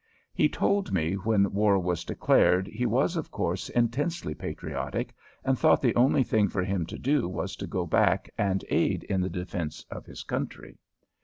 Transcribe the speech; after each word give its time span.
He 0.33 0.49
told 0.49 0.91
me 0.91 1.13
when 1.13 1.53
war 1.53 1.77
was 1.77 2.03
declared 2.03 2.65
he 2.65 2.87
was, 2.87 3.15
of 3.15 3.29
course, 3.29 3.69
intensely 3.69 4.33
patriotic 4.33 5.13
and 5.45 5.59
thought 5.59 5.79
the 5.79 5.95
only 5.95 6.23
thing 6.23 6.47
for 6.49 6.63
him 6.63 6.87
to 6.87 6.97
do 6.97 7.29
was 7.29 7.55
to 7.57 7.67
go 7.67 7.85
back 7.85 8.27
and 8.35 8.65
aid 8.69 9.03
in 9.03 9.21
the 9.21 9.29
defense 9.29 9.85
of 9.91 10.07
his 10.07 10.23
country. 10.23 10.79